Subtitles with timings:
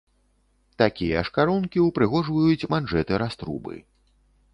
[0.81, 3.75] Такія ж карункі ўпрыгожваюць манжэты-раструбы.